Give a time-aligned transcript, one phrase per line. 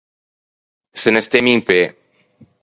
[1.01, 1.81] Se ne stemmo in pê.